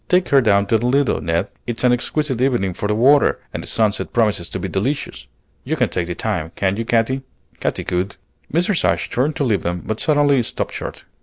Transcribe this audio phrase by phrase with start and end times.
[0.09, 1.49] Take her down to the Lido, Ned.
[1.67, 5.27] It's an exquisite evening for the water, and the sunset promises to be delicious.
[5.63, 7.21] You can take the time, can't you, Katy?"
[7.59, 8.15] Katy could.
[8.51, 8.83] Mrs.
[8.83, 11.05] Ashe turned to leave them, but suddenly stopped short.